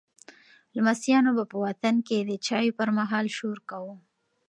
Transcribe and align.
لمسیانو 0.75 1.31
به 1.37 1.43
په 1.51 1.57
وطن 1.65 1.95
کې 2.07 2.17
د 2.21 2.31
چایو 2.45 2.75
پر 2.79 2.89
مهال 2.97 3.25
شور 3.37 3.57
کاوه. 3.69 3.95